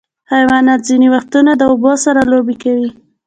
[0.33, 2.89] حیوانات ځینې وختونه د اوبو سره لوبې کوي.